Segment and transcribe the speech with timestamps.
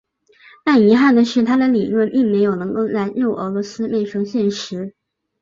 [0.65, 4.95] 但遗憾的是他的理论并没有能够在旧俄罗斯变为现实。